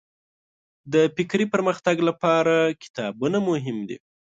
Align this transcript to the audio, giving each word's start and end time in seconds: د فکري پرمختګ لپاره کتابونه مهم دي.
د 0.93 0.95
فکري 1.15 1.45
پرمختګ 1.53 1.95
لپاره 2.09 2.55
کتابونه 2.83 3.37
مهم 3.49 3.77
دي. 3.89 3.97